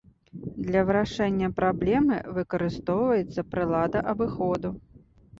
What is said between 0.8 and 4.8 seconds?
вырашэння праблемы выкарыстоўваецца прылада абыходу.